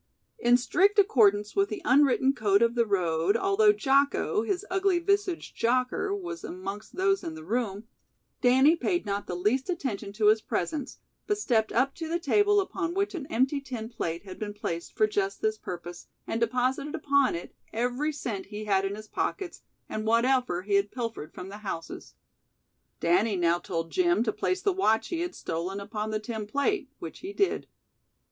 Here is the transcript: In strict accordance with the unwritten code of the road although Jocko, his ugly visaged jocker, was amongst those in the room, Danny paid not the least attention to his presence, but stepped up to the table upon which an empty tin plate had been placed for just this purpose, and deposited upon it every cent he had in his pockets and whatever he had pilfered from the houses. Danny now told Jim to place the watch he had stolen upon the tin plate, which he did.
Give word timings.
In 0.39 0.57
strict 0.57 0.97
accordance 0.97 1.55
with 1.55 1.69
the 1.69 1.83
unwritten 1.85 2.33
code 2.33 2.63
of 2.63 2.73
the 2.73 2.87
road 2.87 3.37
although 3.37 3.71
Jocko, 3.71 4.41
his 4.41 4.65
ugly 4.67 4.97
visaged 4.97 5.55
jocker, 5.55 6.11
was 6.15 6.43
amongst 6.43 6.95
those 6.95 7.23
in 7.23 7.35
the 7.35 7.43
room, 7.43 7.83
Danny 8.41 8.75
paid 8.75 9.05
not 9.05 9.27
the 9.27 9.35
least 9.35 9.69
attention 9.69 10.11
to 10.13 10.29
his 10.29 10.41
presence, 10.41 10.97
but 11.27 11.37
stepped 11.37 11.71
up 11.71 11.93
to 11.93 12.07
the 12.07 12.17
table 12.17 12.59
upon 12.59 12.95
which 12.95 13.13
an 13.13 13.27
empty 13.27 13.61
tin 13.61 13.89
plate 13.89 14.23
had 14.25 14.39
been 14.39 14.55
placed 14.55 14.93
for 14.93 15.05
just 15.05 15.39
this 15.39 15.59
purpose, 15.59 16.07
and 16.25 16.41
deposited 16.41 16.95
upon 16.95 17.35
it 17.35 17.53
every 17.71 18.11
cent 18.11 18.47
he 18.47 18.65
had 18.65 18.83
in 18.83 18.95
his 18.95 19.07
pockets 19.07 19.61
and 19.87 20.07
whatever 20.07 20.63
he 20.63 20.73
had 20.73 20.89
pilfered 20.91 21.31
from 21.31 21.49
the 21.49 21.59
houses. 21.59 22.15
Danny 22.99 23.35
now 23.35 23.59
told 23.59 23.91
Jim 23.91 24.23
to 24.23 24.31
place 24.33 24.63
the 24.63 24.73
watch 24.73 25.09
he 25.09 25.19
had 25.19 25.35
stolen 25.35 25.79
upon 25.79 26.09
the 26.09 26.19
tin 26.19 26.47
plate, 26.47 26.89
which 26.97 27.19
he 27.19 27.31
did. 27.33 27.67